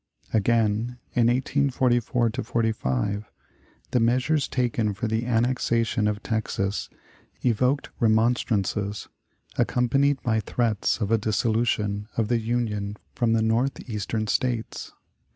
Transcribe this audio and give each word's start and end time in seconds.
Again, 0.33 0.97
in 1.13 1.27
1844 1.27 2.29
'45 2.43 3.29
the 3.91 3.99
measures 3.99 4.47
taken 4.47 4.95
for 4.95 5.07
the 5.07 5.27
annexation 5.27 6.07
of 6.07 6.23
Texas 6.23 6.89
evoked 7.45 7.91
remonstrances, 7.99 9.09
accompanied 9.59 10.19
by 10.23 10.39
threats 10.39 11.01
of 11.01 11.11
a 11.11 11.19
dissolution 11.19 12.07
of 12.17 12.29
the 12.29 12.39
Union 12.39 12.97
from 13.13 13.33
the 13.33 13.43
Northeastern 13.43 14.25
States. 14.25 14.91